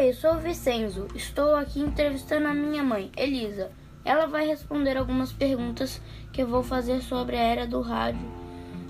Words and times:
Oi, 0.00 0.14
sou 0.14 0.32
o 0.32 0.38
Vicenzo. 0.38 1.08
Estou 1.14 1.54
aqui 1.54 1.78
entrevistando 1.78 2.48
a 2.48 2.54
minha 2.54 2.82
mãe, 2.82 3.12
Elisa. 3.14 3.70
Ela 4.02 4.24
vai 4.24 4.46
responder 4.46 4.96
algumas 4.96 5.30
perguntas 5.30 6.00
que 6.32 6.40
eu 6.40 6.46
vou 6.46 6.62
fazer 6.62 7.02
sobre 7.02 7.36
a 7.36 7.42
era 7.42 7.66
do 7.66 7.82
rádio 7.82 8.26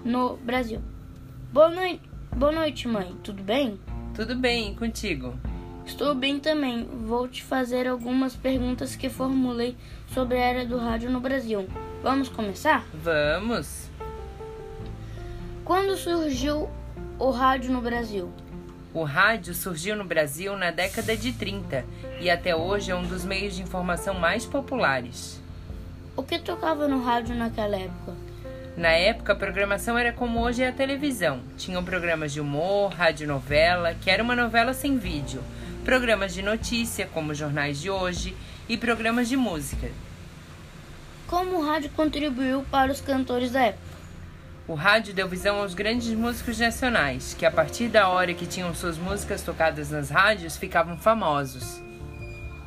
no 0.04 0.37
Brasil. 0.37 0.81
Boa 1.53 1.69
noite, 1.69 2.09
boa 2.37 2.53
noite, 2.53 2.87
mãe. 2.87 3.12
Tudo 3.25 3.43
bem? 3.43 3.80
Tudo 4.15 4.37
bem, 4.37 4.73
contigo? 4.77 5.34
Estou 5.84 6.15
bem 6.15 6.38
também. 6.38 6.84
Vou 6.84 7.27
te 7.27 7.42
fazer 7.42 7.88
algumas 7.88 8.37
perguntas 8.37 8.95
que 8.95 9.09
formulei 9.09 9.77
sobre 10.15 10.37
a 10.37 10.45
era 10.45 10.65
do 10.65 10.79
rádio 10.79 11.11
no 11.11 11.19
Brasil. 11.19 11.66
Vamos 12.05 12.29
começar? 12.29 12.87
Vamos! 12.95 13.91
Quando 15.65 15.97
surgiu 15.97 16.70
o 17.19 17.30
rádio 17.30 17.73
no 17.73 17.80
Brasil? 17.80 18.33
O 18.93 19.05
rádio 19.05 19.55
surgiu 19.55 19.95
no 19.95 20.03
Brasil 20.03 20.57
na 20.57 20.73
década 20.73 21.17
de 21.17 21.33
30 21.33 21.85
e 22.21 22.29
até 22.29 22.57
hoje 22.57 22.91
é 22.91 22.95
um 22.95 23.07
dos 23.07 23.25
meios 23.25 23.55
de 23.55 23.63
informação 23.63 24.15
mais 24.15 24.45
populares. 24.45 25.41
O 26.16 26.25
que 26.25 26.41
tocava 26.41 26.89
no 26.89 27.01
rádio 27.01 27.37
naquela 27.37 27.77
época? 27.77 28.16
Na 28.77 28.89
época, 28.89 29.33
a 29.33 29.37
programação 29.37 29.97
era 29.97 30.13
como 30.13 30.41
hoje 30.41 30.65
é 30.65 30.69
a 30.69 30.73
televisão. 30.73 31.41
Tinham 31.57 31.85
programas 31.85 32.33
de 32.33 32.41
humor, 32.41 32.91
radionovela, 32.93 33.95
que 33.95 34.11
era 34.11 34.25
uma 34.25 34.35
novela 34.35 34.75
sem 34.75 34.99
vídeo, 34.99 35.41
programas 35.85 36.35
de 36.35 36.43
notícia, 36.43 37.09
como 37.15 37.30
os 37.30 37.38
jornais 37.38 37.80
de 37.80 37.88
hoje, 37.88 38.37
e 38.69 38.77
programas 38.77 39.29
de 39.29 39.37
música. 39.37 39.88
Como 41.29 41.59
o 41.59 41.65
rádio 41.65 41.91
contribuiu 41.91 42.65
para 42.73 42.91
os 42.91 43.01
cantores 43.01 43.52
da 43.52 43.66
época? 43.66 43.99
O 44.70 44.74
rádio 44.74 45.12
deu 45.12 45.27
visão 45.27 45.56
aos 45.56 45.74
grandes 45.74 46.15
músicos 46.15 46.60
nacionais, 46.60 47.34
que 47.34 47.45
a 47.45 47.51
partir 47.51 47.88
da 47.88 48.09
hora 48.09 48.33
que 48.33 48.47
tinham 48.47 48.73
suas 48.73 48.96
músicas 48.96 49.43
tocadas 49.43 49.91
nas 49.91 50.10
rádios 50.10 50.56
ficavam 50.56 50.96
famosos. 50.96 51.82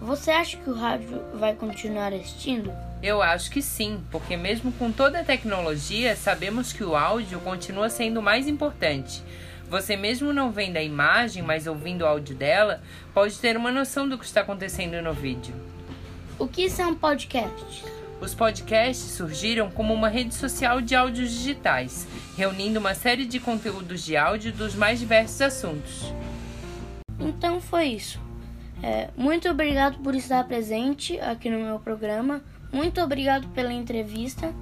Você 0.01 0.29
acha 0.29 0.57
que 0.57 0.69
o 0.69 0.73
rádio 0.73 1.23
vai 1.35 1.55
continuar 1.55 2.11
existindo? 2.11 2.73
Eu 3.01 3.21
acho 3.21 3.49
que 3.49 3.61
sim, 3.61 4.03
porque 4.11 4.35
mesmo 4.35 4.69
com 4.73 4.91
toda 4.91 5.21
a 5.21 5.23
tecnologia, 5.23 6.13
sabemos 6.13 6.73
que 6.73 6.83
o 6.83 6.93
áudio 6.93 7.39
continua 7.39 7.89
sendo 7.89 8.21
mais 8.21 8.49
importante. 8.49 9.23
Você 9.69 9.95
mesmo 9.95 10.33
não 10.33 10.51
vendo 10.51 10.75
a 10.75 10.83
imagem, 10.83 11.41
mas 11.41 11.67
ouvindo 11.67 12.01
o 12.01 12.05
áudio 12.05 12.35
dela, 12.35 12.81
pode 13.13 13.39
ter 13.39 13.55
uma 13.55 13.71
noção 13.71 14.09
do 14.09 14.17
que 14.17 14.25
está 14.25 14.41
acontecendo 14.41 15.01
no 15.01 15.13
vídeo. 15.13 15.55
O 16.37 16.49
que 16.49 16.69
são 16.69 16.93
podcasts? 16.93 18.02
Os 18.23 18.33
podcasts 18.33 19.11
surgiram 19.11 19.69
como 19.69 19.93
uma 19.93 20.07
rede 20.07 20.33
social 20.33 20.79
de 20.79 20.95
áudios 20.95 21.29
digitais, 21.29 22.07
reunindo 22.37 22.79
uma 22.79 22.95
série 22.95 23.25
de 23.25 23.37
conteúdos 23.37 24.01
de 24.01 24.15
áudio 24.15 24.53
dos 24.53 24.73
mais 24.75 24.97
diversos 24.97 25.41
assuntos. 25.41 26.13
Então 27.19 27.59
foi 27.59 27.87
isso. 27.87 28.21
É, 28.81 29.09
muito 29.17 29.49
obrigado 29.49 29.99
por 29.99 30.15
estar 30.15 30.41
presente 30.45 31.19
aqui 31.19 31.49
no 31.49 31.59
meu 31.59 31.79
programa. 31.79 32.41
Muito 32.71 33.01
obrigado 33.01 33.49
pela 33.49 33.73
entrevista. 33.73 34.53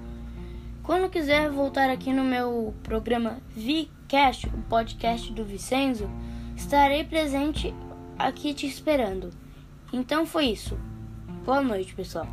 Quando 0.81 1.11
quiser 1.11 1.51
voltar 1.51 1.91
aqui 1.91 2.11
no 2.11 2.23
meu 2.23 2.73
programa 2.81 3.37
VCast, 3.55 4.47
o 4.47 4.61
podcast 4.63 5.31
do 5.33 5.45
Vicenzo, 5.45 6.09
estarei 6.57 7.03
presente 7.03 7.71
aqui 8.17 8.55
te 8.55 8.65
esperando. 8.65 9.29
Então 9.93 10.25
foi 10.25 10.45
isso. 10.45 10.79
Boa 11.45 11.61
noite, 11.61 11.93
pessoal. 11.93 12.27